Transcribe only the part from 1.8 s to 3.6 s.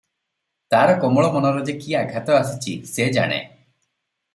କି ଆଘାତ ଆସିଚି ସେ ଜାଣେ।